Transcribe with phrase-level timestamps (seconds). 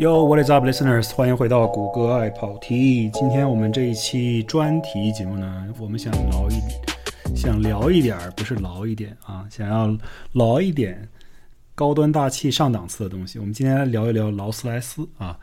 [0.00, 1.12] Yo, what is up, listeners？
[1.12, 3.10] 欢迎回到谷歌爱跑题。
[3.10, 9.94] 今天我们这一期专题节目呢，我们想聊一，想聊一点儿，不是聊一点啊，想要
[10.32, 11.06] 聊一点
[11.74, 13.38] 高端大气上档次的东西。
[13.38, 15.38] 我们今天来聊一聊劳斯莱斯啊。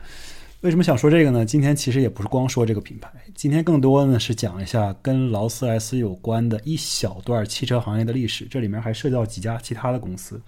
[0.62, 1.46] 为什么想说这个呢？
[1.46, 8.44] 今天其实也不是光说这个品牌，今天更多呢是讲一下跟劳斯莱斯有关的一小段汽车行业的历史。
[8.46, 10.42] 这里面还涉及到几家其他的公司。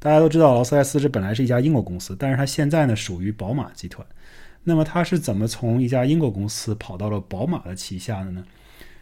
[0.00, 4.04] 大家都知道，劳斯莱斯这本来是一家英国公司，但是它现在呢属于宝马集团。
[4.64, 8.42] 那么它是怎么从一家英国公司跑到了宝马的旗下的呢？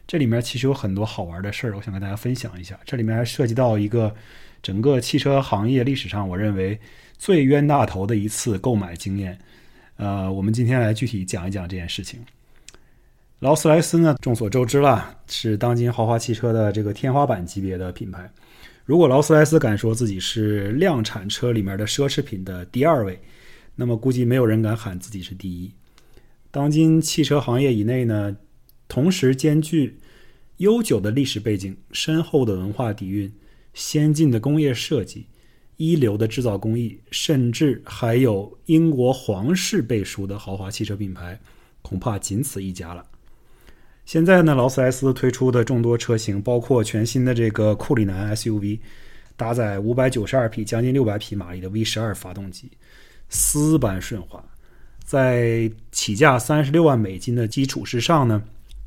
[0.09, 2.79] 这里面其实有很多好玩的事儿，我想跟大家分享一下。
[2.85, 4.13] 这里面还涉及到一个
[4.61, 6.79] 整个汽车行业历史上我认为
[7.17, 9.39] 最冤大头的一次购买经验。
[9.99, 12.19] 呃，我们今天来具体讲一讲这件事情。
[13.41, 18.29] 劳斯莱斯呢，众所周知啦，是当今豪华汽车的这个天花板级别的品牌。
[18.89, 23.21] 如果劳斯莱斯敢说自己是量产车里面的奢侈品的第二位，
[23.75, 25.71] 那么估计没有人敢喊自己是第一。
[26.51, 28.35] 当今汽车行业以内呢，
[28.89, 29.99] 同时兼具
[30.57, 33.31] 悠久的历史背景、深厚的文化底蕴、
[33.75, 35.27] 先进的工业设计、
[35.77, 41.39] 一流的制造工艺，甚至还有英国皇室背书的豪华汽车品牌，
[41.83, 43.05] 恐怕仅此一家了。
[44.09, 48.81] 现在呢，劳斯莱斯推出的众多车型，包括全新的这个库里南 SUV，
[49.37, 52.71] 搭载五百九十二匹、将近六百匹马力的 V 十二发动机，
[53.29, 54.43] 丝般顺滑，
[55.05, 58.43] 在起价三十六万美金的基础之上呢，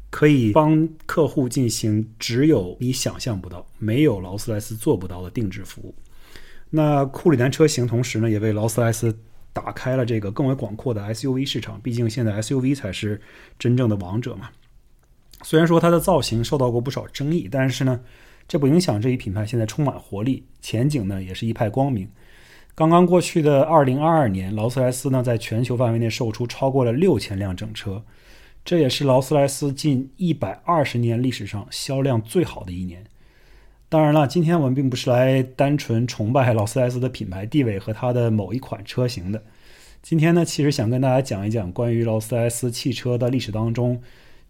[0.09, 5.94] 可以帮客户进行只有你想象不到、没有劳斯莱斯做不到的定制服务。
[6.72, 9.16] 那库里南车型同时呢，也为劳斯莱斯
[9.53, 11.80] 打开了这个更为广阔的 SUV 市场。
[11.81, 13.22] 毕竟现在 SUV 才是
[13.59, 14.50] 真正的王者嘛。
[15.44, 18.00] 虽然说它的造型受到过不少争议，但是呢，
[18.47, 22.08] 这不影响这一品牌现在充满活力，前景呢也是一派光明。
[22.75, 28.03] 刚刚过去的二零二二年，劳斯莱斯呢在全球范围内售出超过了六千辆整车，
[28.63, 33.03] 这也是劳斯莱斯近一百二十年历史上销量最好的一年。
[33.90, 39.44] 当然了，今天我们并不是来单纯崇拜劳斯莱斯的品牌地位和它的某一款车型的。
[40.01, 44.01] 今天呢，其实想跟大家讲一讲关于劳斯莱斯汽车的历史当中。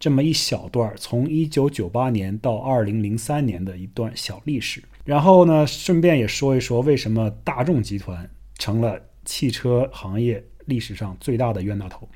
[0.02, 12.08] 这么一小段从一九九八年到二零零三年的一段小历史，然后呢，顺便也说一说为什么大众集团成了汽车行业历史上最大的冤大头。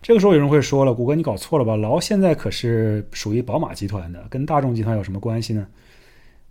[0.00, 1.76] 这个时候有人会说了，谷歌你搞错了吧？
[1.76, 5.68] 劳现在可是属于宝马集团的，跟大众集团有什么关系呢？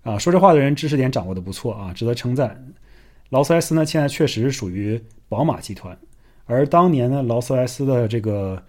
[0.03, 2.63] 啊，说这话的人知识点掌握的不错啊，值得称赞。
[3.29, 5.97] 劳斯莱斯呢，现在确实是属于宝马集团，
[6.45, 8.61] 而当年呢，劳斯莱斯的这个。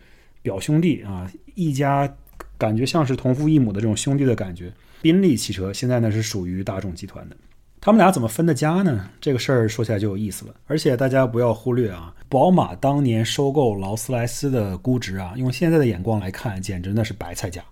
[0.42, 2.12] 表兄弟啊，一家
[2.56, 4.72] 感觉像是同父异母的这种兄弟的感觉。
[5.00, 7.36] 宾利汽车现在呢是属于大众集团的，
[7.80, 9.08] 他们俩怎么分的家呢？
[9.20, 10.54] 这个事儿说起来就有意思了。
[10.66, 17.62] 而且大家不要忽略啊，宝马当年收购劳斯莱斯的估值啊，用现在的眼光来看，简直那是白菜价。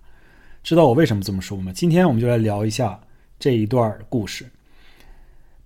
[0.63, 1.71] 知道我为什么这么说吗？
[1.73, 2.97] 今天我们就来聊一下
[3.37, 4.45] 这一段故事。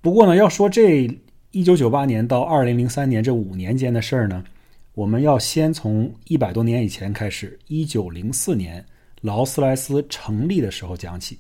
[0.02, 1.08] 不过呢，要说这
[1.52, 4.44] 一九九八年到二零零三年这五年间的事儿呢。
[4.94, 8.85] 我们要先从一百多年以前开始，一九零四年
[9.22, 11.40] 劳斯莱斯成立的时候讲起。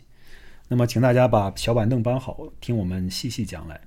[0.69, 3.79] 那么，请大家把小板凳搬好，听我们细细讲来。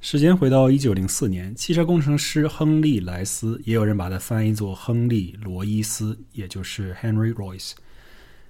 [0.00, 7.72] 时间回到一九零四年，汽车工程师亨利·莱斯，也有人把它翻译作亨利·罗伊斯，也就是 Henry Royce，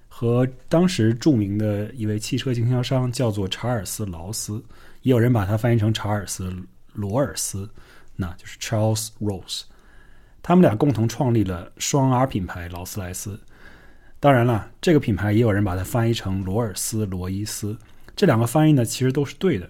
[0.07, 4.63] 和当时著名的一位汽车经销商叫做查尔斯·劳斯，
[5.01, 6.51] 也有人把它翻译成查尔斯·
[6.93, 7.67] 罗尔斯，
[8.15, 9.63] 那就是 Charles Rose。
[10.47, 13.37] 他们俩共同创立了双 R 品牌劳斯莱斯。
[14.17, 17.77] 当然了，这个品牌也有人把它翻译成罗尔斯罗伊斯。
[18.15, 19.69] 这两个翻译呢，其实都是对的。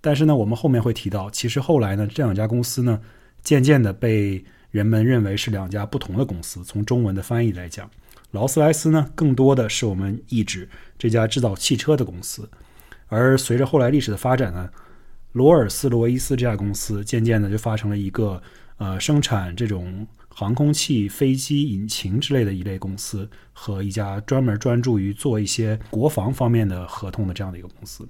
[0.00, 3.00] 但是呢，我们后面会提到，其实后来呢，这两家公司呢，
[3.44, 6.64] 渐渐的被人们认为是两家不同的公司。
[6.64, 7.88] 从中文的翻译来讲，
[8.32, 12.50] 劳斯莱斯呢，更多的是我们意指这家制造汽车的公司。
[13.06, 14.68] 而随着后来历史的发展呢，
[15.30, 18.42] 罗尔斯罗伊斯这家公司渐渐的就发成了一个。
[18.80, 28.08] 呃，生产这种航空器、飞机引擎之类的一类公司，和一家专门专注于做一些国防方面的合同的这样的一个公司。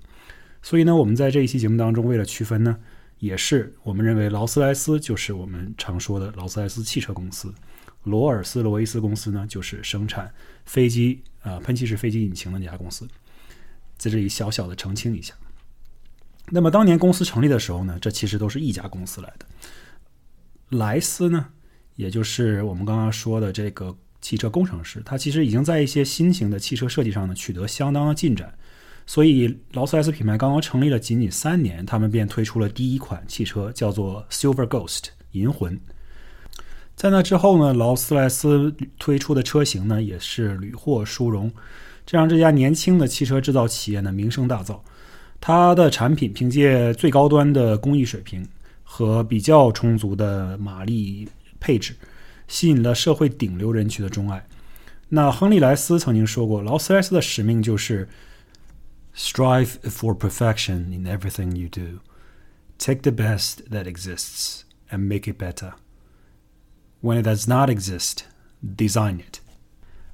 [0.62, 2.78] 所以呢，我们在这一期节目当中，为了区分呢，
[3.18, 7.52] 也是我们认为劳斯莱斯就是我们常说的劳斯莱斯汽车公司，
[8.04, 10.32] 罗尔斯罗伊斯公司呢就是生产
[10.66, 13.08] 飞机啊喷气式飞机引擎的那家公司。
[13.98, 15.34] 在这里小小的澄清一下。
[16.48, 19.46] 那么当年公司成立的时候呢，这其实都是一家公司来的。
[20.70, 21.46] 莱斯呢，
[21.96, 28.52] 也就是我们刚刚说的这个汽车工程师，他其实已经在一些新型的汽车设计上呢取得相当的进展。
[29.06, 35.78] 所以劳斯莱斯品牌刚刚成立了仅仅三年，他们便推出了第一款汽车，叫做 Silver Ghost 银魂。
[36.94, 41.50] 在那之后呢，劳斯莱斯推出的车型呢也是屡获殊荣，
[42.06, 44.78] 这让这家年轻的汽车制造企业呢名声大噪。
[45.40, 48.46] 它的产品凭借最高端的工艺水平
[48.92, 51.28] 和比较充足的马力
[51.60, 51.94] 配置，
[52.48, 54.44] 吸引了社会顶流人群的钟爱。
[55.08, 58.08] 那亨利·莱斯曾经说过，劳斯莱斯的使命就是
[59.14, 62.00] strive for perfection in everything you do,
[62.78, 65.74] take the best that exists and make it better.
[67.00, 68.24] When it does not exist,
[68.76, 69.38] design it.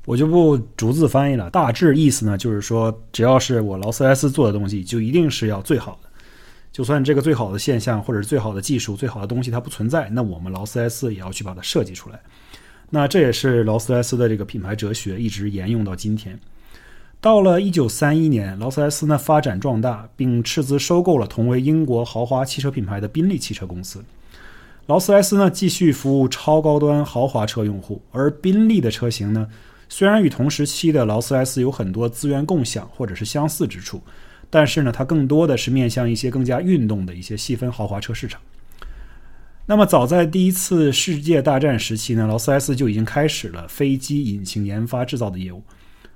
[0.04, 6.05] 我就不逐字翻译了，大致意思呢就是说，只要是我劳斯莱斯做的东西，就一定是要最好的。
[6.76, 12.20] 就算这个最好的现象或者是最好的技术、最好的东西它不存在，那我们劳斯莱斯也要去把它设计出来。
[12.90, 16.38] 那这也是劳斯莱斯的这个品牌哲学，一直沿用到今天。
[17.18, 24.04] 到了一九三一年，劳斯莱斯呢发展壮大，并斥资收购了同为英国豪华汽车品牌的宾利汽车公司。
[24.84, 29.48] 劳斯莱斯呢继续服务超高端豪华车用户，而宾利的车型呢，
[29.88, 33.98] 虽然与同时期的劳斯莱斯有很多资源共享或者是相似之处，
[34.50, 38.40] 但是呢，它更多的是面向一些更加运动的一些细分豪华车市场。
[39.66, 45.62] 那么，早在第一次世界大战时期呢，劳斯莱斯就已经开始了飞机引擎研发制造的业务，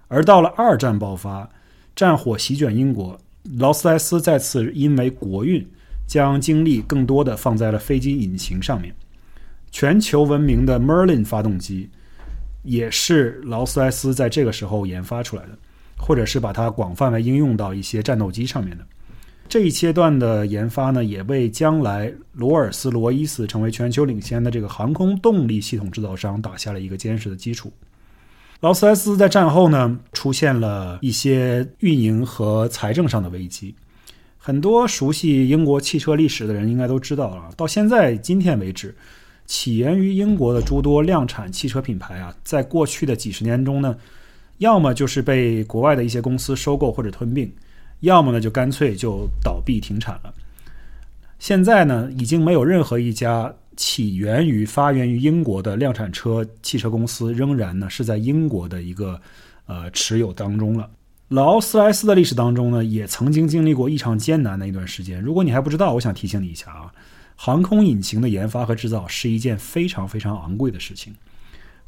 [0.08, 1.50] 而到了二战爆发，
[1.94, 3.20] 战火席卷英国，
[3.58, 5.66] 劳斯莱斯再次因为国运。
[6.06, 8.92] 将精力更多的放在了飞机引擎上面。
[9.70, 11.88] 全球闻名的 Merlin 发动机，
[12.64, 15.50] 也是劳斯莱斯在这个时候研发出来的，
[16.00, 18.84] 或者是把它广泛的应用到一些战斗机上面的。
[19.48, 27.72] 这一阶段的研发呢，也为将来罗尔斯罗伊斯成为全球领先的这个航空动力系统制造商打下了一个坚实的基础。
[28.60, 33.74] 劳斯莱斯在战后呢，出现了一些运营和财政上的危机。
[34.38, 38.94] 很多熟悉英国汽车历史的人应该都知道啊，到现在今天为止，
[39.46, 43.96] 起源于英国的诸多量产汽车品牌啊，在过去的几十年中呢，
[44.60, 47.50] 要么就是被国外的一些公司收购或者吞并，
[48.00, 50.32] 要么呢就干脆就倒闭停产了。
[51.38, 59.18] 现在呢，已经没有任何一家起源于发源于英国的量产车汽车公司仍然呢是在英国的一个
[59.64, 60.90] 呃持有当中了。
[61.28, 65.22] 劳斯莱斯的历史当中呢，也曾经经历过异常艰难的一段时间。
[65.22, 66.92] 如果你还不知道，我想提醒你一下啊，
[67.34, 71.14] 航空引擎的研发和制造是一件非常非常昂贵的事情。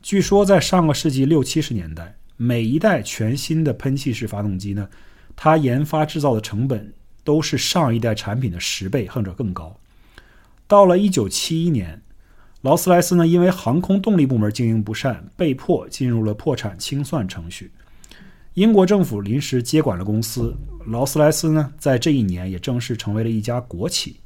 [0.00, 4.88] 据说在上个世纪六七十年代，每一代全新的喷气式发动机呢，
[5.36, 6.92] 它研发制造的成本
[7.22, 9.78] 都是上一代产品的十倍或者更高。
[10.66, 12.02] 到了一九七一年，
[12.62, 17.70] 劳斯莱斯呢，因为航空动力部门经营不善，被迫进入了破产清算程序。
[18.54, 20.52] 英国政府临时接管了公司，
[20.86, 24.16] 劳斯莱斯呢，在这一年也正式成为了一家国企。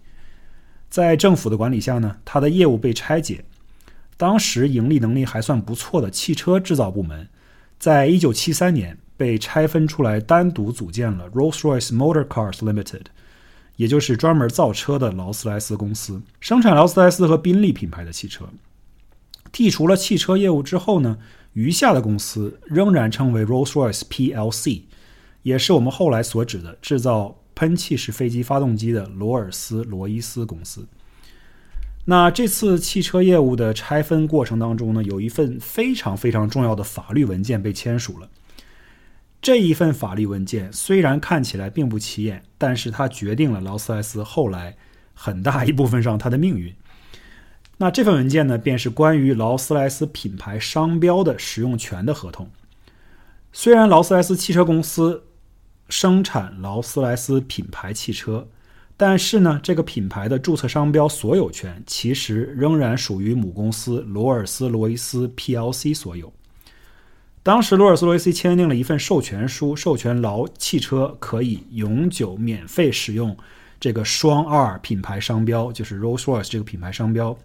[0.89, 3.45] 在政府的管理下呢，它的业务被拆解。
[4.17, 7.29] 当时盈利能力还算不错的汽车制造部门，
[7.79, 13.03] 在一九七三年被拆分出来，单独组建了 Rolls-Royce Motor Cars Limited，
[13.77, 18.47] 也就是专门造车的劳斯莱斯公司，生产劳斯莱斯和宾利品牌的汽车。
[19.53, 21.19] 剔除了汽车业务之后呢？
[21.53, 24.83] 余下的公司仍然称为 Rolls-Royce PLC，
[25.43, 30.87] 也是我们后来所指的制造喷气式飞机发动机的罗尔斯罗伊斯公司。
[32.09, 38.29] 那这次汽车业务的拆分过程当中呢，有一份非常非常重要的法律文件被签署了。
[39.43, 44.77] 这一份法律文件虽然看起来并不起眼，但是它决定了劳斯莱斯后来
[45.15, 46.73] 很大一部分上它的命运。
[47.79, 52.49] 那这份文件呢，便是关于劳斯莱斯品牌商标的使用权的合同。
[53.53, 55.25] 虽然劳斯莱斯汽车公司
[55.89, 58.49] 生产劳斯莱斯品牌汽车，
[58.97, 66.33] 但是呢，这个品牌的注册商标所有权其实仍然属于母公司罗尔斯罗伊斯 PLC 所有。
[67.43, 73.37] 当时罗尔斯罗伊斯签订了一份授权书，授权劳汽车可以永久免费使用
[73.79, 77.37] 这个双 R 品牌商标，就是 Rolls-Royce 这个品牌商标。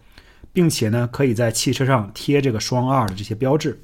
[0.53, 3.79] 并且呢，可以在汽车上贴这个双 R 的这些标志。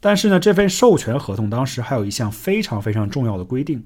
[0.00, 3.84] 但是呢，这份授权合同当时还有一项非常非常重要的规定，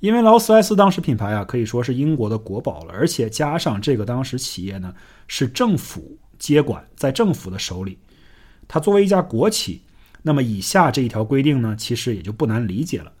[0.00, 4.94] 因为劳斯莱斯当时品牌啊可以说是英国的国宝了，而且加上这个当时企业呢
[5.26, 7.98] 是政府接管，在政府的手里，
[8.66, 9.82] 它作为一家国企，
[10.22, 13.12] 那么以下这一条规定呢，其实也就不难理解了。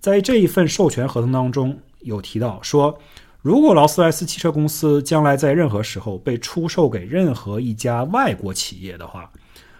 [0.00, 2.98] 在这一份授权合同当中有提到说。
[3.42, 9.30] 如果劳斯莱斯汽车公司将来在任何时候被出售给任何一家外国企业的话，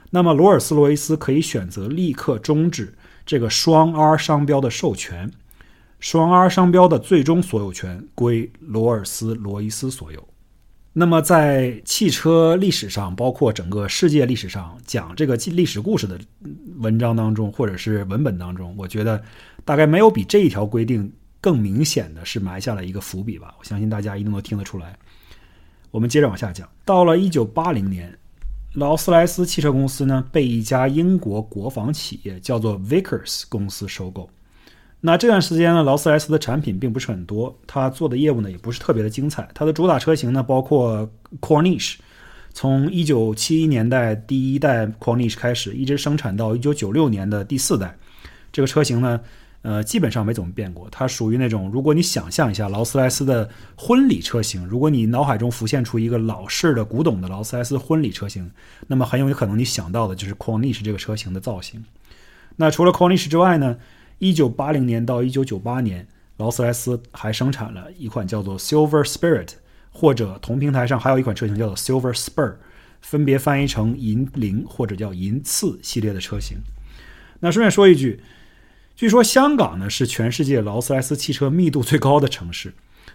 [0.09, 5.29] 那么罗尔斯罗伊斯可以选择立刻终止这个双 R 商标的授权，
[5.99, 10.29] 双 R 商标的最终所有权归罗尔斯罗伊斯所有。
[10.99, 16.19] 那么在汽车历史上，包括整个世界历史上讲这个历史故事的
[16.79, 19.23] 文章当中，或者是文本当中，我觉得
[19.63, 23.55] 大概没有比这一条规定更明显的是埋下了一个伏笔吧。
[23.59, 24.99] 我相信大家一定都听得出来。
[25.91, 28.19] 我们接着往下讲，到了一九八零年，
[28.73, 34.31] 劳斯莱斯汽车公司呢被一家英国国防企业叫做 Vickers 公司收购。
[35.07, 39.49] 那这段时间呢，劳斯莱斯的产品并不是很多，它做的业务呢也不是特别的精彩。
[39.55, 41.09] 它的主打车型呢包括
[41.41, 41.95] Corniche，
[42.53, 47.97] 从一九七一年代第一代 Corniche 开始，一直生产到一九九六年的第四代。
[48.51, 49.21] 这个车型呢，
[49.63, 50.89] 呃，基本上没怎么变过。
[50.91, 58.51] 它属于那种，如果你想象一下劳斯莱斯的婚礼车型，如果你脑海中浮现出一个老式的古董的劳斯莱斯婚礼车型，
[58.89, 61.85] 那么很有可能你想到的就是 Corniche 这个车型的造型。
[62.57, 63.77] 那除了 Corniche 之外呢？
[64.19, 66.07] 一九八零年到一九九八年，
[66.39, 69.51] 劳斯莱斯还生产了一款叫做 Silver Spirit，
[69.91, 72.55] 或者同平台上还有一款车型叫做 Silver Spur，
[73.03, 76.57] 分别翻译成银铃或者叫银刺系列的车型。
[77.41, 78.21] 那顺便说一句，
[78.95, 82.73] 据说香港呢是全世界劳斯莱斯汽车密度最高的城市。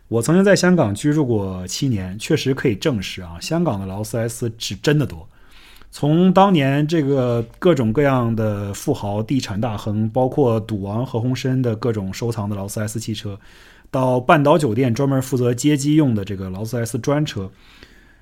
[0.08, 5.28] 我曾经在香港居住过七年，确实可以证实啊，香港的劳斯莱斯是真的多。
[5.94, 13.38] 从当年这个各种各样的富豪、地产大亨，包括赌王何鸿燊的各种收藏的劳斯莱斯汽车，
[13.92, 17.52] 到半岛酒店专门负责接机用的这个劳斯莱斯专车，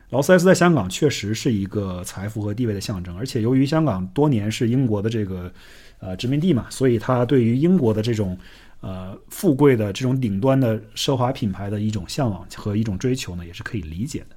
[0.10, 3.16] 劳斯莱斯在香港确实是一个财富和地位的象征。
[3.16, 5.52] 而且由于香港多年是英国的这个
[6.00, 8.36] 呃殖民地嘛，所以它对于英国的这种
[8.82, 14.36] 呃富贵的这种顶端的奢华品牌的一种向往和一种追求呢，也是可以理解的。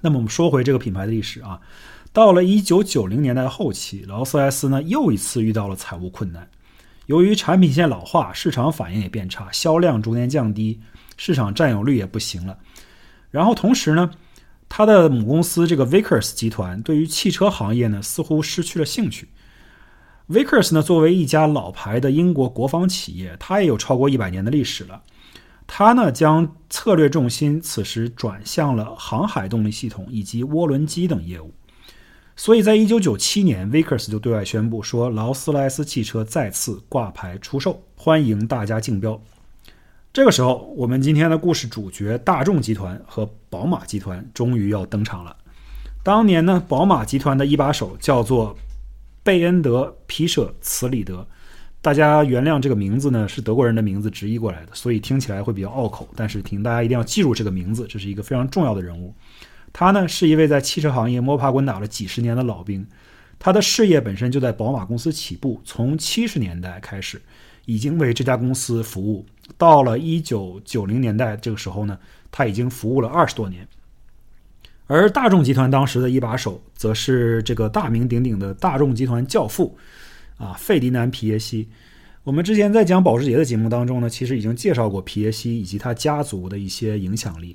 [0.00, 1.60] 那么我们说回这个品牌的历史啊。
[2.16, 6.48] 到了一九九零年代后期，劳斯莱斯呢又一次遇到了财务困难。
[7.04, 10.80] 由于产品线老化，市场反应也变差，销量逐年降低，
[11.18, 12.56] 市场占有率也不行了。
[13.30, 14.10] 然后同时呢，
[14.66, 19.28] 他的母公司这个 Vickers 集团对于汽车行业呢似乎失去了兴趣。
[20.30, 25.02] Vickers 呢作为一家老牌的英国国防企业，它也有超过一百年的历史了。
[25.66, 31.52] 它呢将策略重心此时转向了航海动力系统以及涡轮机等业务。
[32.38, 39.18] 所以在一九九七年，Vickers 就对外宣布说，劳斯莱斯汽车再次挂牌出售，欢迎大家竞标。
[40.12, 45.34] 这个时候，我们今天的故事主角大众集团和宝马集团终于要登场了。
[46.02, 48.54] 当年呢，宝马集团的一把手叫做
[49.22, 51.26] 贝恩德·皮舍茨里德，
[51.80, 56.06] 大家原谅这个名字呢是德国人的名字直译过来的，所以听起来会比较拗口。
[56.14, 59.14] 但是，请大家一定要记住这个名字，这是一个非常重要的人物。
[59.78, 62.86] 他呢是一位在汽车行业摸爬滚打了几十年的老兵，
[63.38, 67.20] 他的事业本身就在宝马公司起步，从七十年代开始，
[67.66, 69.26] 已经为这家公司服务。
[69.58, 71.98] 到了一九九零年代这个时候呢，
[72.32, 73.68] 他已经服务了二十多年。
[74.86, 79.76] 而大众集团当时的一把手，则是这个大名鼎鼎的大众集团教父，
[80.38, 81.68] 啊，费迪南·皮耶西。
[82.24, 87.54] 我们之前在讲保时捷的节目当中呢，其实已经介绍过皮耶西以及他家族的一些影响力。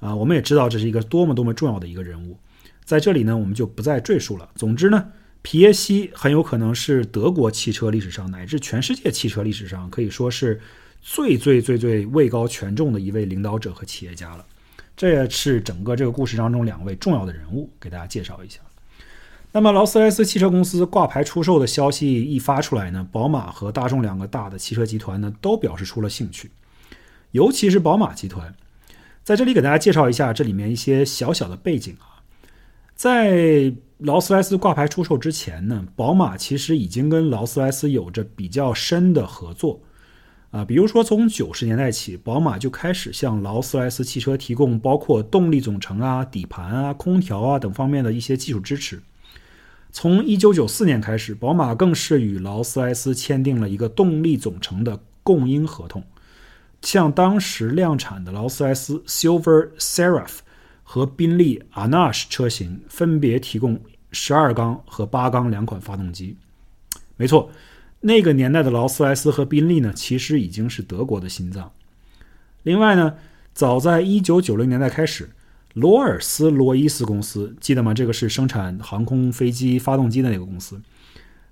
[0.00, 2.38] 啊，我们也知道这是一个多么多么重要的一个人物，
[2.84, 4.48] 在这里呢，我们就不再赘述了。
[4.54, 10.60] 总之呢，皮耶西很有可能是德国汽车历史上乃至全世界汽车历史上可以说是
[11.00, 14.44] 最最最最位高权重的一位领导者和企业家了。
[14.96, 18.60] 这也是整个这个故事当中两位重要的人物，给大家介绍一下。
[19.52, 26.50] 那么劳斯莱斯汽车公司挂牌出售的消息一发出来呢，宝马和大众两个大的汽车集团呢都表示出了兴趣，
[27.30, 28.54] 尤其是宝马集团。
[29.24, 32.20] 在这里给大家介绍一下这里面一些小小的背景啊，
[32.94, 39.80] 在劳斯莱斯挂牌出售之前呢，宝马其实已经跟劳斯莱斯有着比较深的合作
[40.50, 49.00] 啊，比如说从九十年代起，宝马就开始向劳斯莱斯汽车提供包括动力总成啊、底盘啊、空调啊等方面的一些技术支持。
[49.90, 56.04] 从一九九四年开始，宝马更是与劳斯莱斯签订了一个动力总成的供应合同。
[56.84, 60.38] 向当时量产的劳斯莱斯 Silver Seraph
[60.82, 63.80] 和宾利 a n a s h 车型分别提供
[64.12, 66.36] 十二缸和八缸两款发动机。
[67.16, 67.50] 没错，
[68.00, 71.72] 那个年代的劳斯莱斯和宾利呢，其实已经是德国的心脏。
[72.62, 73.14] 另外呢，
[73.54, 75.30] 早在一九九零年代开始，
[75.72, 77.94] 罗尔斯罗伊斯公司记得吗？
[77.94, 80.82] 这个是生产航空飞机发动机的那个公司，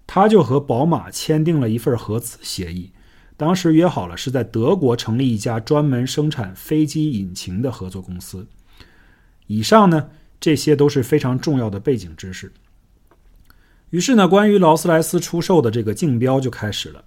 [0.06, 2.92] 他就和宝马签订了一份合资协议。
[3.36, 8.46] 当时约好了是在德国成立一家专门生产飞机引擎的合作公司。
[9.46, 10.10] 以上呢，
[10.40, 12.52] 这些都是非常重要的背景知识。
[13.90, 17.04] 于是呢，关于劳斯莱斯出售的这个竞标就开始了。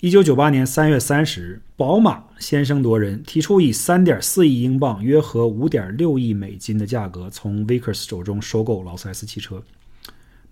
[0.00, 9.62] 一九九八年三月三十日，宝马先声夺人，提出以三点四亿英镑（约合五点六亿美金）的价格从 Vickers 手中收购劳斯莱斯汽车。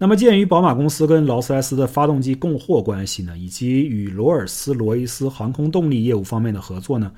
[0.00, 7.12] 那么，鉴于宝马公司跟劳斯莱斯的发动机供货关系呢，以及与罗尔斯罗伊斯航空动力业务方面的合作呢，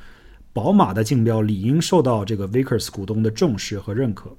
[0.54, 4.34] 宝马的竞标理应受到这个 Vickers 股东的重视和认可。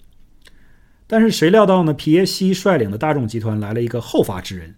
[1.06, 1.94] 但是谁料到呢？
[1.94, 4.74] 皮耶西率领的大众集团来了一个后发制人。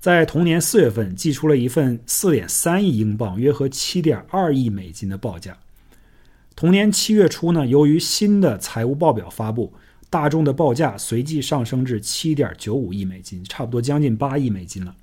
[0.00, 5.56] 在同年四月份，寄出了一份四点三亿英镑（约合七点二亿美金）的报价。
[6.56, 9.72] 同年七月初呢，由于新的财务报表发布，
[10.14, 14.94] 大众的报价随即上升至七点九五亿美金，差不多将近八亿美金了。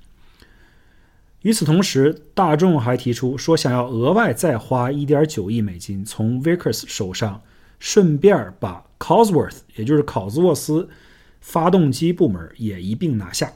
[1.41, 7.41] 与此同时，大众还提出说，想要额外再花一点九亿美金从 Vickers 手上，
[7.77, 10.87] 顺便把 Cosworth，也就是考兹沃斯
[11.41, 13.51] 发动机部门也一并拿下。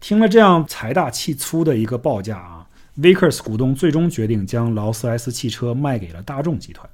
[0.00, 2.66] 听了这样财大气粗的一个报价啊
[2.98, 6.90] ，Vickers 股东最终决定将劳斯莱斯汽车卖给了大众集团。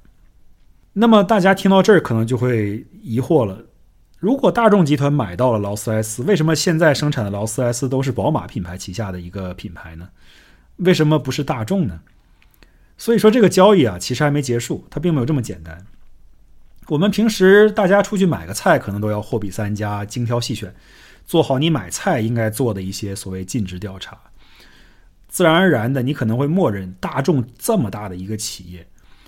[0.99, 3.63] 那么大家听到这儿可能就会疑惑了：
[4.17, 10.09] 如果大众集团买到了劳斯莱斯，为什么现在生产的劳斯莱斯都是宝马品牌旗下的一个品牌呢？
[10.77, 11.99] 为什么不是大众呢？
[12.97, 15.85] 所以说这个交易啊，其实还没结束，它并没有这么简单。
[16.87, 20.73] 我们平时大家出去买个菜，可能都要货比三家，精挑细选。
[21.27, 24.17] 做好你买菜应该做的一些所谓尽职调查，
[25.27, 28.87] 自然而然的，你可能会默认大众这么大的一个企业，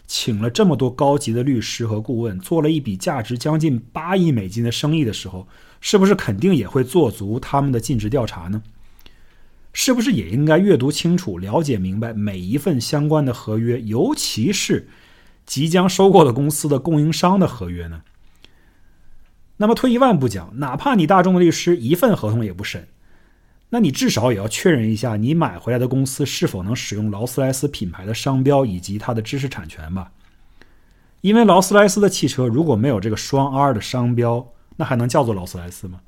[0.09, 5.47] 请了这么多高级的律师和顾问，做了一笔价值将近八亿美金的生意的时候，
[5.79, 8.63] 是不是肯定也会做足他们的尽职调查呢？
[9.71, 14.89] 是不是也应该阅读清楚、了解明白每一份相关的合约，尤其是
[15.45, 18.01] 即将收购的公司的供应商的合约呢？
[19.57, 22.87] 那么退一万步讲，哪怕你大众的律师一份合同也不审，
[23.69, 30.11] 那你至少也要确认一下，你买回来的公司是否能使用劳斯莱斯品牌的商标以及它的知识产权吧？
[31.21, 35.99] 因为劳斯莱斯的汽车如果没有这个双 R 的商标，那还能叫做劳斯莱斯吗？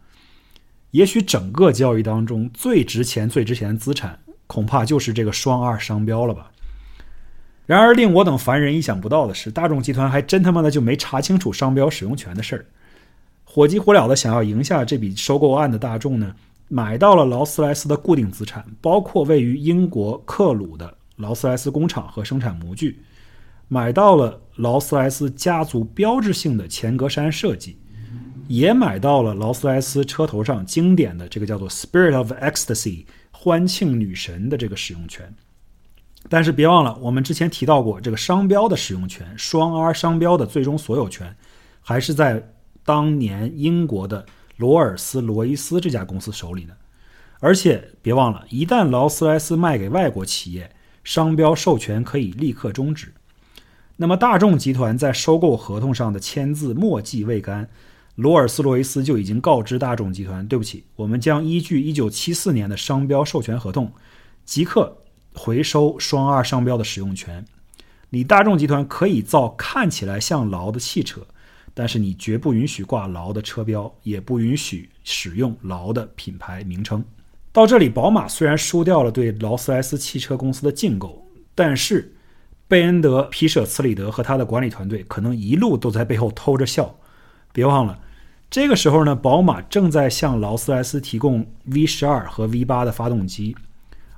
[0.91, 6.51] 也许整个交易当中最值钱、最值钱的资产，恐怕就是这个双 R 商标了吧？
[7.65, 12.65] 然而令我等凡人意想不到的是，大众集团还真他妈的就没查清楚商标使用权的事儿。
[13.43, 16.35] 火急火燎的想要赢下这笔收购案的大众呢，
[16.73, 23.01] 买到了劳斯莱斯的固定资产，包括位于英国克鲁的劳斯莱斯工厂和生产模具，
[23.67, 27.77] 买到了劳斯莱斯家族标志性的前格栅设计，
[28.47, 35.35] 也买到了劳斯莱斯车头上经典的这个叫做 “Spirit of Ecstasy” 欢庆女神的这个使用权。
[36.29, 41.35] 但是别忘了，我们之前提到过，这个商标的使用权，双 R 商标的最终所有权，
[41.81, 42.53] 还是在。
[42.83, 44.25] 当年英国的
[44.61, 46.75] 罗尔斯罗伊斯这家公司手里呢，
[47.39, 50.71] 而且别忘了，一旦劳斯莱斯卖给外国企业，
[51.03, 53.11] 商标授权可以立刻终止。
[53.97, 57.67] 那么大众集团在收购合同上的签字墨迹未干，
[58.13, 63.91] 罗尔斯罗伊斯就已经告知大众集团：对不起，我们将依据1974年的商标授权合同，
[64.45, 64.95] 即刻
[65.33, 67.43] 回收双二商标的使用权。
[68.11, 71.25] 你大众集团可以造看起来像劳的汽车。
[71.73, 77.03] 但是你绝不允许挂劳的车标，也不允许使用劳的品牌名称。
[77.51, 82.13] 到这里，宝马虽然输掉了对劳斯莱斯汽车公司的竞购，但是
[82.67, 86.95] 贝恩德皮舍茨里德和他的管理团队可能一路都在背后偷着笑。
[87.51, 87.99] 别忘了，
[88.49, 93.55] 这个时候呢，宝马正在向劳斯莱斯提供 V 十二和 V 八的发动机，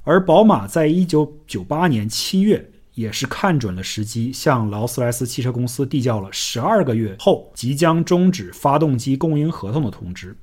[0.04, 2.70] 而宝马在一九九八年七月。
[2.96, 10.36] 也是看准了时机，向劳斯莱斯汽车公司递交了十二个月后即将终止发动机供应合同的通知。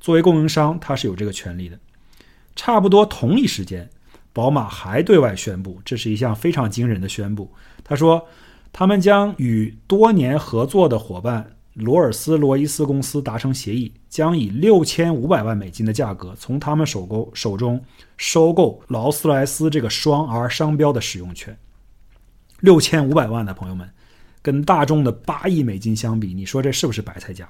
[0.00, 1.78] 作为供应商，他是有这个权利的。
[2.54, 3.88] 差不多同一时间，
[4.32, 7.50] 宝马还对外宣布，这是一项非常惊人的宣布。
[7.82, 8.26] 他说，
[8.72, 17.82] 他们将与多年合作的伙伴罗尔斯罗伊斯公司达成协议，将以六千五百万美金的价格从他们手购手中
[18.16, 21.56] 收购劳斯莱斯这个双 R 商标的使用权。
[22.60, 23.88] 六千五百万的朋友们，
[24.42, 27.48] 跟大众的八亿美金相比，你说这是不是白菜价？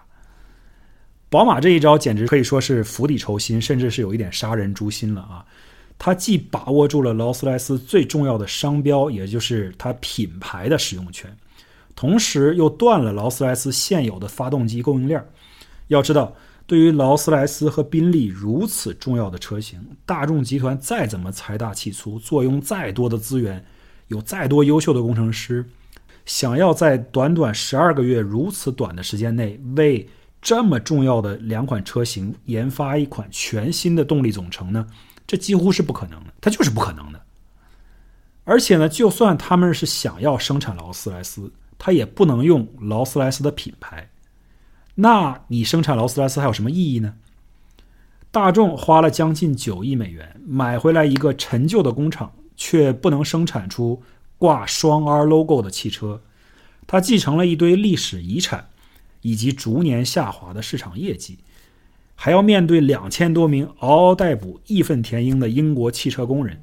[1.30, 5.44] 宝马这一招简直可以说是釜底抽薪，甚至是有一点杀人诛心了啊！
[5.98, 11.36] 它既把握住了劳斯莱斯最重要的商标，也就是它品牌的使用权，
[11.94, 15.22] 同时又断了劳斯莱斯现有的发动机供应链。
[15.88, 16.34] 要知道，
[16.66, 23.64] 对于劳斯莱斯和宾利如此重要的车型，大众集团再怎么财大气粗，坐拥再多的资源。
[24.08, 25.64] 有再多优秀的工程师，
[26.26, 30.08] 想要在短短十二个月如此短的时间内，为
[30.42, 34.86] 这么重要的两款车型研发一款全新的动力总成呢？
[35.26, 37.20] 这几乎是不可能的，它就是不可能的。
[38.44, 44.08] 而且呢，就算他们是想要生产劳斯莱斯，他也不能用劳斯莱斯的品牌。
[44.94, 47.14] 那你生产劳斯莱斯还有什么意义呢？
[48.30, 54.02] 大众花了将近九亿美元买回来一个陈旧的工厂，却不能生产出
[54.36, 56.20] 挂双 R logo 的汽车。
[56.86, 58.68] 它继承了一堆历史遗产，
[59.22, 61.38] 以及逐年下滑的市场业绩，
[62.14, 66.60] 还要面对两千多名嗷嗷待哺、义愤填膺的英国汽车工人，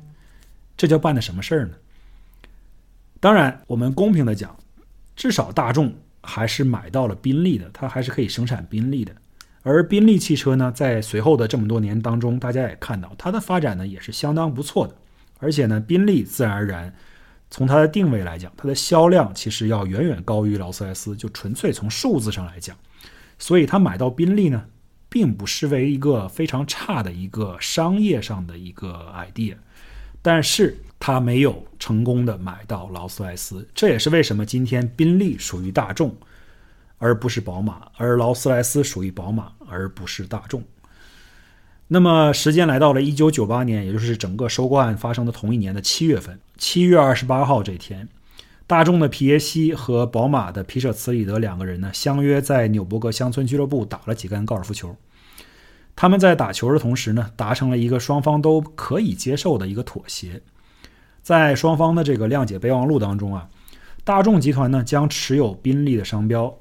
[0.76, 1.76] 这叫办的什么事儿呢？
[3.20, 4.56] 当然，我们公平的讲，
[5.16, 9.16] 至少大众还是买到了宾利的，它还是可以生产宾利的。
[9.62, 14.96] 而宾利汽车呢，在随后的这么多年当中，大家也看到它的发展呢也是相当不错的。
[15.40, 16.94] 而且呢，宾利自然而然
[17.50, 22.76] 从它的定位来讲，它的销量其实要远远高于劳斯莱斯，就纯粹从数字上来讲。
[23.38, 24.66] 所以他买到宾利呢，
[25.10, 29.56] 并不失为一个非常差的一个商业上的一个 idea。
[30.22, 36.16] 但是他没有成功的买到劳斯莱斯，这也是为什么今天宾利属于大众。
[36.98, 40.64] 而不是宝马，而劳斯莱斯属于宝马，而不是大众。
[41.88, 48.08] 那么，时间来到了一九九八年，也就是整个收购案发生的同一年的七月份，七月二十八号这天，
[48.66, 54.96] 大众的皮耶西和宝马的皮舍茨里德两个人呢，相约在纽伯格乡村俱乐部打了几杆高尔夫球。
[55.96, 60.42] 他们在打球的同时呢，达成了一个双方都可以接受的一个妥协，
[61.22, 63.48] 在双方的这个谅解备忘录当中啊，
[64.04, 66.58] 大众集团呢将持有宾利的商标。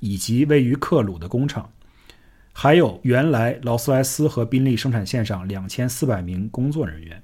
[0.00, 1.68] 以及位于克鲁的工厂，
[2.60, 7.22] 还有原来劳斯莱斯和宾利生产线上两千四百名工作人员。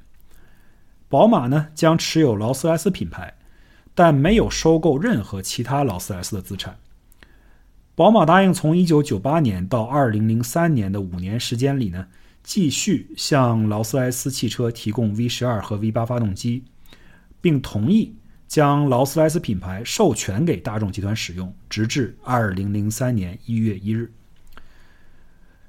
[1.08, 3.34] 宝马呢将持有劳斯莱斯品牌，
[3.96, 6.78] 但没有收购任何其他劳斯莱斯的资产。
[7.96, 12.06] 宝马答应从一九九八年到二零零三年的五年时间里呢，
[12.44, 16.62] 继续向劳斯莱斯汽车提供 V 十二和 V 八发动机，
[17.40, 18.14] 并同意。
[18.46, 24.12] 将劳斯莱斯品牌授权给大众集团使用，直至二零零三年一月一日。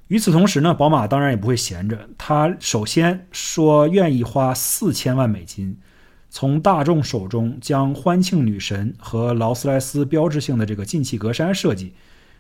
[0.08, 5.80] 与此同时呢，宝马当然也不会闲着，他首先说愿意花四千万美金，
[6.30, 11.96] 从大众手中将欢庆女神和劳斯莱斯标志性的这个进气格栅设计，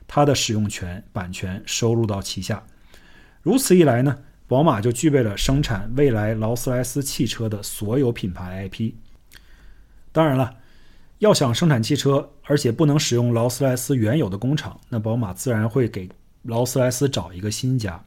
[0.07, 2.63] 它的使用权版权收入到旗下。
[3.41, 4.15] 如此一来呢，
[4.47, 8.93] 宝马就具备了生产未来劳斯莱斯汽车的所有品牌 IP。
[10.11, 10.55] 当然了，
[11.17, 16.07] 要想生产汽车，而且不能使用劳斯莱斯原有的工厂，那宝马自然会给
[16.45, 18.03] 劳斯莱斯找一个新家。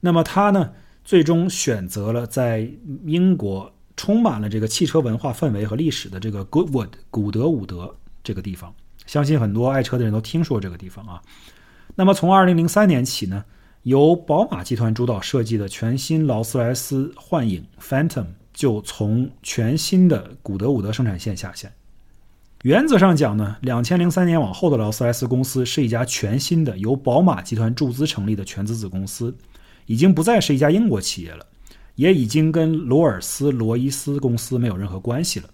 [0.00, 0.72] 那么他呢，
[1.04, 2.70] 最终选择了在
[3.04, 8.74] 英国充满了这个汽车文化氛围和历史的这个 Goodwood 古德伍德这个地方。
[9.06, 11.20] 相信很多爱车的人都听说这个地方啊。
[11.96, 13.44] 那么从2003年起呢，
[13.82, 18.26] 由宝马集团主导设计的全新劳斯莱斯幻影 Phantom。
[18.54, 21.72] 就从全新的古德伍德生产线下线。
[22.62, 29.32] 原则上讲呢，两千零三年往后的劳斯莱斯公司是一家全新的由宝马集团注资成立的全资子公司，
[29.86, 31.46] 已经不再是一家英国企业了，
[31.94, 35.48] 也已经跟罗尔斯罗伊斯公司没有任何关系了。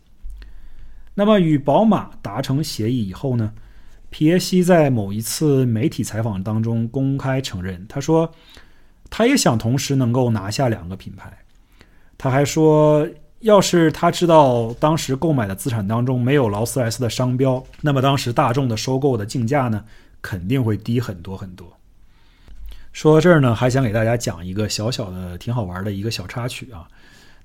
[1.14, 3.53] 那么与宝马达成协议以后呢，
[4.09, 8.33] 皮耶西在某一次媒体采访当中公开承认，他说
[9.11, 11.31] 他也想同时能够拿下两个品牌。
[12.17, 13.07] 他还说，
[13.44, 19.85] 要是他知道当时购买的资产当中没有劳斯莱斯的商标，那么当时大众的收购的竞价呢，
[20.22, 21.70] 肯定会低很多很多。
[22.94, 26.88] 说到这儿呢，还想给大家讲一个小小的、挺好玩的一个小插曲啊。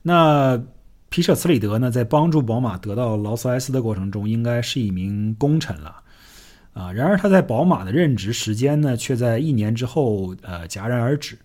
[0.01, 0.57] 那
[1.09, 5.97] 皮舍茨里德呢，在帮助宝马得到劳斯莱斯的过程中，应该是一名功臣了
[6.71, 6.93] 啊。
[6.93, 11.37] 然而他在宝马的任职时间呢，却在一年之后呃戛然而止。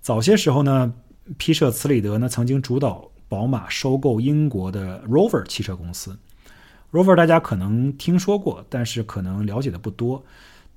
[0.00, 0.94] 早些时候呢。
[1.38, 6.16] 皮舍茨里德呢，曾经主导宝马收购英国的 Rover 汽车公司。
[6.92, 10.24] Rover 大家可能听说过，但是可能了解的不多。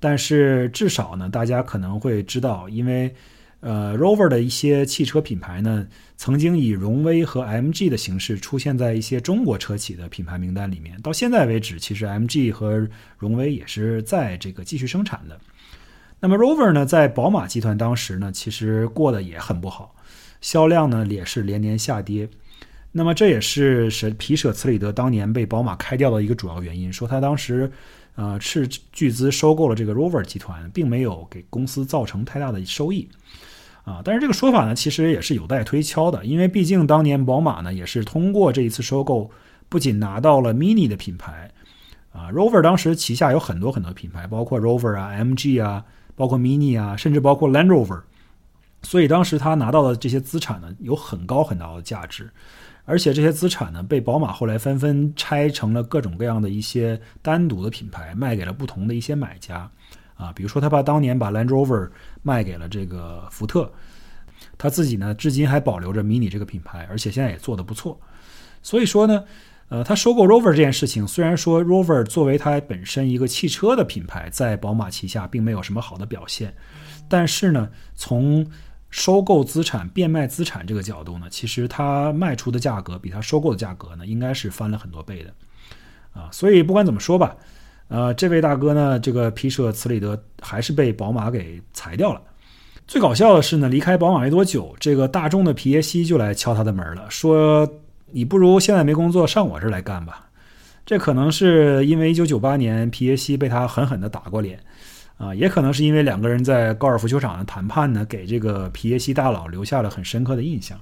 [0.00, 3.14] 但是至少呢，大家可能会知道，因为
[3.60, 11.00] 呃，Rover 的一些汽车品牌呢，曾经以荣威和 MG 的形式出现在一些中国车企的品牌名单里面。
[11.02, 15.38] 到现在为止，其实 MG 和荣威也是在这个继续生产的。
[16.20, 19.94] 那么 Rover 呢，在宝马集团当时呢，其实过得也很不好。
[20.40, 22.28] 销量呢也是连年下跌，
[22.92, 26.92] 那么这也是舍皮舍茨里德当年被宝马开掉的一个主要原因。
[26.92, 27.70] 说他当时，
[28.14, 33.08] 呃，斥巨资收购了这个 Rover 集团，并没有给公司造成太大的收益，
[33.84, 39.30] 啊，但是这个说法呢，其实也是有待推敲的，因为毕竟当年宝马呢也是通过这一次收购，
[39.68, 41.50] 不仅拿到了 Mini 的品牌，
[42.12, 45.84] 啊，Rover 当时旗下有很多很多品牌，包括 Rover 啊、MG 啊，
[46.16, 48.02] 包括 Mini 啊，甚至包括 Land Rover。
[48.82, 52.30] 所以当时他拿到的这些资产呢，有很高很高的价值，
[52.84, 59.70] 而且这些资产呢，被宝马后来纷纷拆成了各种各样的一些单独的品牌，卖给了不同的一些买家。
[60.14, 61.90] 啊，比如说他把当年把 Land Rover
[62.22, 63.70] 卖给了这个福特，
[64.56, 68.00] 他自己呢，至今还保留着 Mini 这个品牌，而且现在也做得不错。
[68.60, 69.22] 所以说呢，
[69.68, 76.52] 呃，他收购 Rover 这件事情，虽然说 Rover 作为它本身一个汽车的品牌，在宝马旗下并没有什么好的表现，
[77.08, 78.44] 但是呢，从
[78.90, 85.32] 收购资产、变卖资产这个角度呢，其实它卖出的价格比它收购的价格呢，应该是翻了很多倍的。
[86.12, 87.36] 啊，所以不管怎么说吧。
[87.88, 92.20] 呃，这位大哥呢，这个皮舍茨里德还是被宝马给裁掉了。
[92.86, 97.66] 最搞笑的是呢，离开宝马没多久，这个大众的皮耶西就来敲他的门了，说
[98.12, 100.26] ：“你不如现在没工作，上我这儿来干吧。”
[100.84, 104.58] 这可能是因为1998年皮耶西被他狠狠地打过脸，
[105.18, 110.80] 啊，也可能是因为两个人在高尔夫球场的谈判呢，给这个皮耶西大佬留下了很深刻的印象。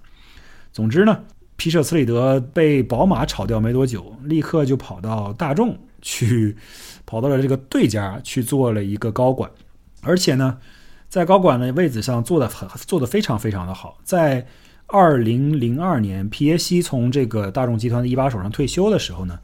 [0.72, 1.25] 总之呢，
[1.57, 6.57] 皮舍茨里德被宝马炒掉没多久，立刻就跑到大众去。
[7.09, 9.49] 跑到了这个对家去做了一个高管，
[10.03, 10.59] 而且呢，
[11.09, 13.96] 在高管的位置上做的很做的非常非常的好。
[14.03, 14.44] 在
[14.88, 19.38] 二零零二年，皮耶西从这个大众集团的一把手上退休的时候呢，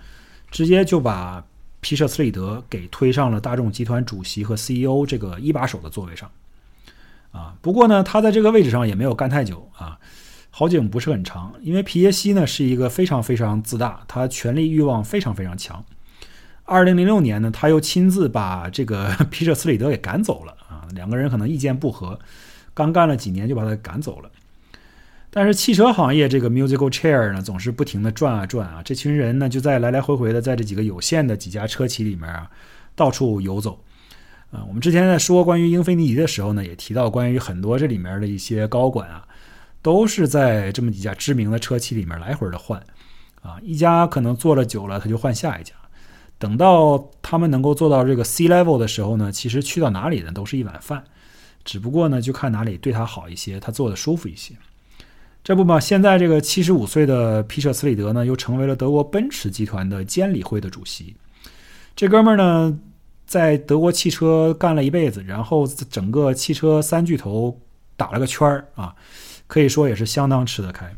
[0.50, 1.46] 直接就把
[1.82, 6.30] 皮舍斯里德给推上了大众集团主席和 CEO 这个一把手的座位上。
[7.32, 9.98] 啊，不过呢，他在这个位置上也没有干太久啊，
[10.50, 15.84] 好景不是很长，因为皮耶西呢是一个非常非常自大，他权力欲望非常非常强。
[16.64, 22.16] 二零零六年呢，他又亲自把这个皮舍斯里德给赶走了啊，两个人可能意见不合，
[22.72, 24.30] 刚干了几年就把他赶走了。
[25.34, 32.50] 但是汽车行业这个 musical chair 呢，总是不停的转啊转啊，这群人呢就在来来回回的在这几个有限的几家车企里面啊
[32.94, 33.82] 到处游走。
[34.50, 39.26] 啊，我们之前在说关于英菲尼迪的时候呢，也提到关于很多这里面的一些高管啊，
[39.80, 42.78] 都是在这么几家知名的车企里面来回的换，
[43.40, 45.72] 啊，一家可能做了久了，他就换下一家。
[46.38, 51.02] 等到他们能够做到这个 C level 的时候呢，其实去到哪里呢都是一碗饭，
[51.64, 54.54] 只不过呢就看哪里对他好一些，他做的舒服一些。
[55.44, 61.16] 这不嘛，现在这个七十五岁的皮舍茨里德呢，又成为了德国奔驰集团的监理会的主席。
[61.96, 62.78] 这哥们儿呢，
[63.26, 67.58] 在德国汽车干了一辈子，然后整个汽车三巨头
[67.96, 68.94] 打了个圈儿啊，
[69.48, 70.88] 可以说也是相当吃得开。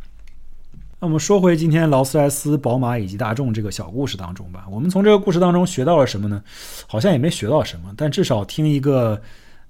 [1.01, 4.67] 那我们说回今天劳斯莱斯、宝马以及大众这个小故事当中吧。
[4.71, 6.45] 我们从这个故事当中学到了什么呢？
[6.87, 9.21] 好像也没学到什么，但至少听一个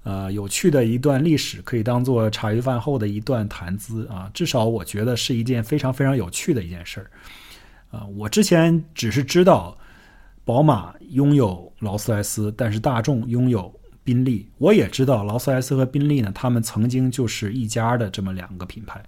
[0.05, 4.31] 呃有趣的一段历史，可以当做茶余饭后的一段谈资啊。
[4.33, 7.11] 至少我觉得是一件非常非常有趣的一件事儿
[7.89, 8.05] 啊。
[8.15, 9.77] 我之前只是知道
[10.45, 14.47] 宝马拥有劳斯莱斯，但是大众拥有宾利。
[14.59, 19.03] 我也知道劳斯莱斯和宾利呢，他们曾经就是一家的这么两个品牌。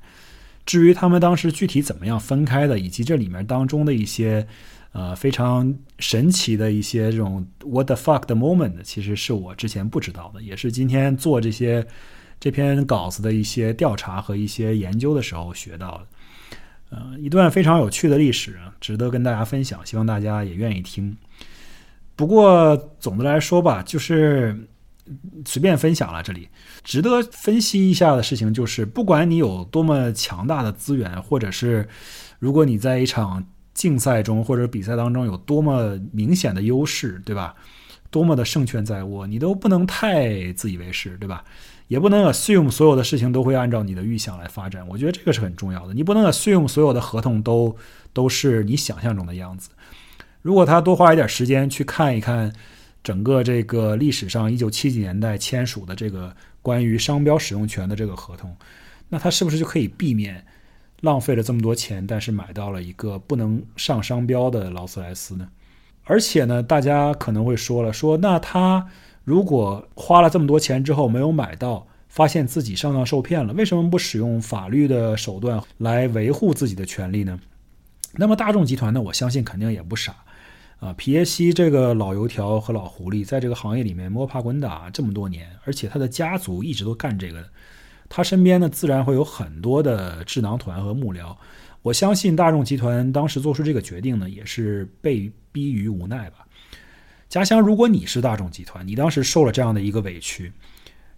[0.65, 4.45] 至于他们当时具体怎么样分开的，以及这里面当中的一些，
[4.91, 11.85] 呃，非常神奇的一些这种 what the fuck 的 moment，其实是我之前不知道的，也是今天做这些
[12.39, 16.07] 这篇稿子的一些调查和一些研究的时候学到的。
[16.89, 21.15] 呃，一段非常有趣的历史，值得跟大家分享，希望大家也愿意听。
[22.15, 24.67] 不过总的来说吧，就是。
[25.45, 26.49] 随便分享了，这里
[26.83, 31.87] 值得分析一下的事情就是，不管你有多么强大的资源，或者是
[32.39, 33.41] 如果你在一场
[33.77, 37.55] 竞赛中或者比赛当中有多么明显的优势，对吧？
[38.09, 41.45] 多么的胜券在握，你都不能太自以为是，对吧？
[41.87, 44.85] 也不能 assume 所有的事情都会按照你的预想来发展。
[44.89, 45.93] 我觉得这个是很重要的。
[45.93, 47.73] 你不能 assume 所有的合同都
[48.11, 49.69] 都是你想象中的样子。
[50.41, 52.51] 如果他多花一点时间去看一看。
[53.03, 58.53] 整个这个历史上，一九七几年代签署的这个关于商标使用权的这个合同，
[59.07, 60.45] 那他是不是就可以避免
[61.01, 65.47] 浪费了这么多钱，但是买到了一个不能上商标的劳斯莱斯呢？
[66.03, 68.87] 而且呢，大家可能会说了，说那他
[69.23, 77.39] 如果花了这么多钱之后没有买到，发现自己上当受骗了，为什么不使用法律的手段来维护自己的权利呢？
[78.13, 80.15] 那么大众集团呢，我相信肯定也不傻。
[80.79, 87.43] 啊，皮耶西这个老油条和老狐狸，在这个行业里面摸爬滚打这么多年，而且他的家族一直都干这个，
[88.09, 91.35] 他身边呢自然会有很多的智囊团和幕僚。
[91.81, 96.45] 我相信大众集团当时做出这个决定呢，也是被逼于无奈吧。
[97.29, 100.51] 家乡，如果你是大众集团，你当时受了这样的一个委屈，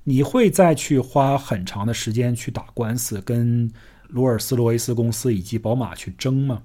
[0.03, 3.71] 你会再去花很长的时间去打官司，跟
[4.07, 6.61] 罗尔斯罗伊斯公司以及宝马去争吗？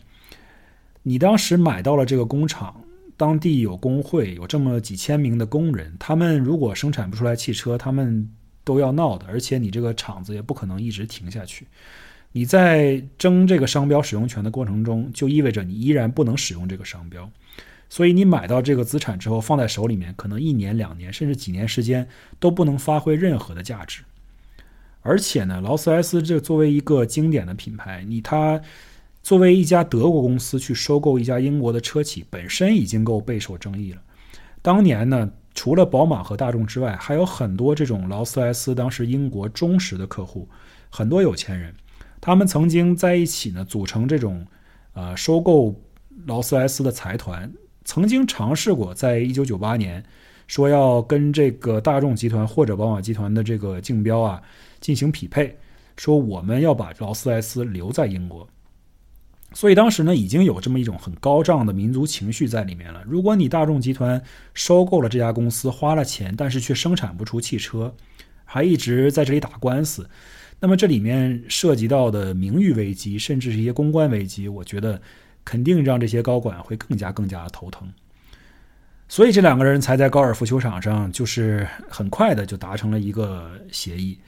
[1.03, 2.83] 你当时买到了这个工厂，
[3.17, 8.29] 当地有工会，有这么几千名的工人，他们如果生产不出来汽车，他们
[8.65, 9.27] 都要闹的。
[9.29, 11.67] 而且你这个厂子也不可能一直停下去。
[12.33, 17.31] 你在争这个商标使用权的过程中，就意味着你依然不能使用这个商标。
[17.89, 22.09] 所以你买到这个资产之后，放在手里面，可能一年、两年，甚至几年时间
[22.41, 24.03] 都不能发挥任何的价值。
[25.03, 28.61] 而且呢，劳斯莱斯这作为一个经典的品牌，你它
[29.23, 34.03] 作为一家德国公司去收购一家英国的车企，本身已经够备受争议了。
[34.61, 40.49] 当年呢，除了宝马和大众之外，还有很多这种劳斯莱斯当时英国忠实的客户，
[40.91, 41.73] 很多有钱人，
[42.21, 44.45] 他们曾经在一起呢，组成这种
[44.95, 45.81] 呃收购
[46.27, 47.53] 劳斯莱斯的财团。
[47.85, 50.03] 曾经尝试过，在一九九八年
[50.47, 54.43] 说要跟这个大众集团或者宝马集团的这个竞标啊
[54.81, 55.57] 进行匹配，
[55.97, 58.49] 说我们要把劳斯莱斯留在英国。
[59.55, 63.03] 所以当时呢，已经有这么一种很高涨的民族情绪在里面了。
[63.07, 67.95] 如果你大众集团收购了这家公司，花了钱，但是却生产不出汽车，
[68.45, 70.07] 还一直在这里打官司，
[70.61, 75.01] 那么这里面涉及到的名誉危机，甚至是一些公关危机，我觉得。
[75.47, 77.87] 肯定让这些高管会更加更加头疼，
[79.09, 84.19] 所以这两个人才在高尔夫球场上，就是很快的就达成了一个协议，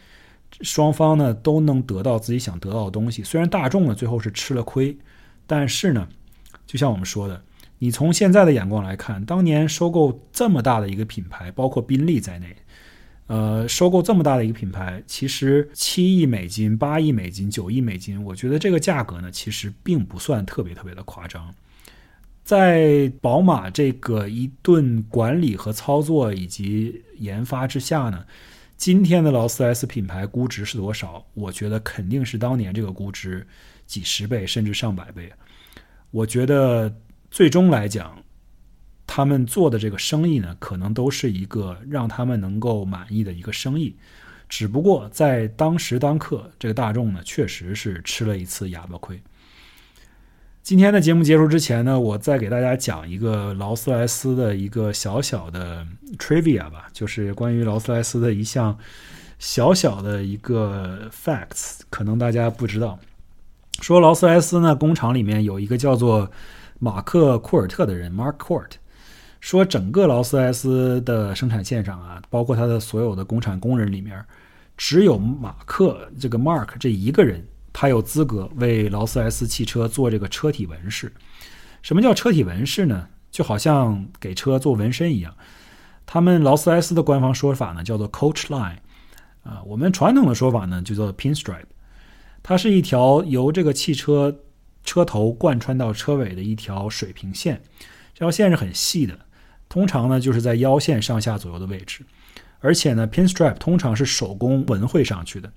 [0.61, 3.23] 双方呢都能得到自己想得到的东西。
[3.23, 4.95] 虽然大众呢最后是吃了亏，
[5.47, 6.09] 但是呢，
[6.67, 7.43] 就像我们说的，
[7.79, 12.57] 你从现在的眼光来看，当年收购这么大的一个品牌，包括宾利在内。
[13.29, 21.53] 呃，收购这么大的一个品牌，其实七亿美金、八亿美金、九亿美金，我觉得这个价格呢，其实并不算特别特别的夸张。
[22.45, 28.25] 在宝马这个一顿管理和操作以及研发之下呢，
[28.77, 31.27] 今天的劳斯莱斯品牌估值是多少？
[31.35, 33.45] 我觉得肯定是当年这个估值
[33.87, 35.33] 几十倍甚至上百倍。
[36.11, 36.94] 我觉得
[37.31, 38.16] 最终来讲。
[39.09, 43.94] 他们做的这个生意呢，可能都是一个让他们能够满意的一个生意，
[44.49, 49.22] 只不过在当时当刻，这个大众呢，确实是吃了一次哑巴亏。
[50.61, 55.87] 今天的节目结束之前呢，我再给大家讲一个劳斯莱斯的一个小小的
[56.18, 58.77] trivia 吧，就是关于劳斯莱斯的一项
[59.38, 62.99] 小小的一个 facts，可能大家不知道。
[63.81, 66.31] 说劳斯莱斯呢，工厂里面有一个叫做
[66.79, 68.71] 马克库尔特的人，Mark Court。
[69.39, 74.25] 说整个劳斯莱斯的生产线上啊，包括他的所有的工厂工人里面，
[74.77, 81.12] 只有马克这个 Mark 这一个人，他有资格为劳斯莱斯汽车做这个车体纹饰。
[81.83, 83.07] 什么叫车体纹饰呢？
[83.31, 85.33] 就好像给车做纹身一样。
[86.07, 88.79] 他们劳斯莱斯的官方说法呢，叫做 Coach Line，
[89.45, 91.67] 啊，我们传统的说法呢，就叫 Pinstripe。
[92.49, 94.43] 它是一条由这个汽车
[94.85, 97.61] 车头贯穿到车尾的一条水平线，
[98.15, 99.19] 这条线是很细的。
[99.69, 102.05] 通常呢，就是在腰线上下左右的位置，
[102.61, 105.53] 而且呢，pinstripe 通常是手工纹绘上去的。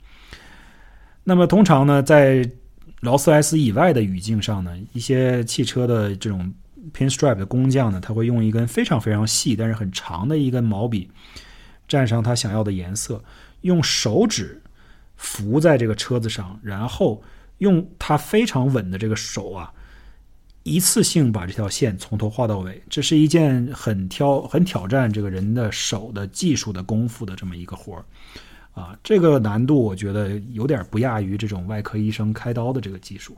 [1.23, 2.43] 那么，通常呢，在
[3.01, 6.51] 劳斯莱斯以外的语境上呢，一些汽车的这种
[6.91, 11.07] pinstripe 的工匠呢，他会用一根非常非常细但是很长的一根毛笔，
[11.87, 13.23] 蘸上他想要的颜色，
[13.61, 14.59] 用手指
[15.19, 17.21] 扶在这个车子上，然后
[17.59, 19.71] 用他非常稳的这个手啊。
[20.63, 28.03] 一次性把这条线从头画到尾，这是一件很挑、很挑战这个人的手的技术的功夫的这么一个活儿，
[28.73, 33.37] 啊，这个难度我觉得有点不亚于这种外科医生开刀的这个技术。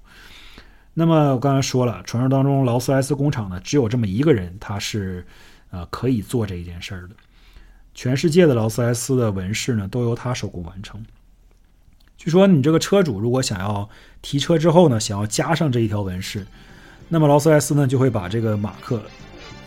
[0.93, 5.25] 那么我刚才说了，传说当中劳斯莱斯工厂呢，只有这么一个人，他是
[5.69, 7.15] 呃可以做这一件事儿的。
[7.93, 11.01] 全世界的劳斯莱斯的纹饰呢，都由他手工完成。
[12.23, 13.89] 据说你这个车主如果想要
[14.21, 16.45] 提车之后呢，想要加上这一条纹饰。
[17.09, 19.01] 那么劳斯莱斯呢，就会把这个马克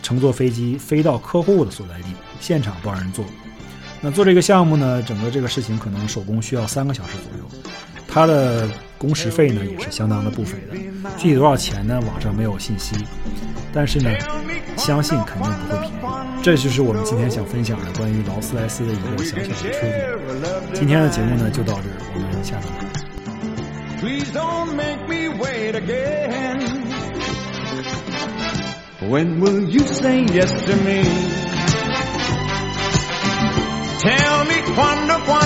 [0.01, 2.07] 乘坐飞机飞到客户的所在地，
[2.39, 3.25] 现场帮人做。
[3.99, 7.71] 那做这个项目呢，整个这个事情可能手工需要三个小时左右，
[8.07, 8.69] 它的
[9.05, 10.77] 工时费呢也是相当的不菲的。
[11.15, 11.99] 具体多少钱呢？
[12.07, 12.95] 网上没有信息，
[13.71, 14.09] 但是呢，
[14.77, 15.93] 相信肯定不会便宜。
[16.41, 20.09] 这就是我们今天想分享的关于劳斯莱斯的一个小小的吹点。
[20.73, 22.67] 今天的节目呢就到这儿，我们下次。
[29.07, 31.03] When will you say yes to me?
[33.99, 35.44] Tell me quando, quando,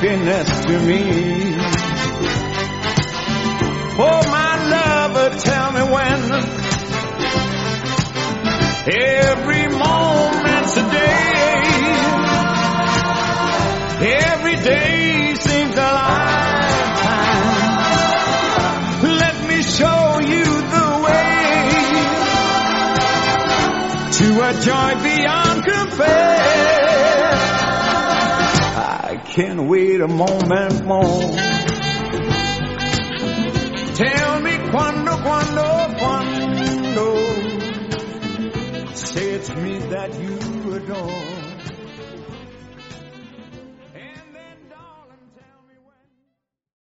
[0.00, 1.02] happiness to me.
[4.02, 6.20] Oh my lover, tell me when.
[8.92, 11.20] Every moment's a day
[14.02, 17.42] Every day seems a lifetime.
[19.02, 20.44] Let me show you
[20.74, 21.60] the way
[24.16, 27.29] to a joy beyond compare.
[29.30, 31.20] I can't wait a moment more.
[33.94, 37.06] Tell me quando, quando, quando.
[38.92, 41.39] Say it's me that you adore.